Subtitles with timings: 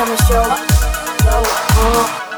[0.00, 0.44] summer show.
[1.32, 2.29] Oh,